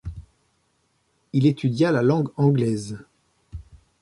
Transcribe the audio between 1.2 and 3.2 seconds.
Il étudia la langue anglaise.